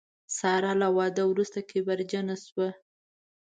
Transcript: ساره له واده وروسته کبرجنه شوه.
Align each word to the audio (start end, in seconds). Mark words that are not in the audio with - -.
ساره 0.37 0.73
له 0.81 0.87
واده 0.97 1.23
وروسته 1.27 1.59
کبرجنه 1.71 2.35
شوه. 2.45 2.69